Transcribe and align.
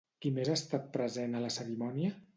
Qui 0.25 0.29
més 0.37 0.49
ha 0.53 0.55
estat 0.59 0.87
present 0.97 1.37
a 1.41 1.45
la 1.47 1.53
cerimònia? 1.59 2.15